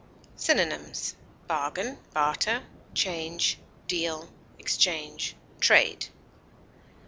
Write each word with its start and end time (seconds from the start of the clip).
Synonyms: 0.35 1.15
bargain, 1.47 1.99
barter, 2.11 2.63
change, 2.95 3.59
deal, 3.87 4.29
exchange, 4.57 5.35
trade. 5.59 6.07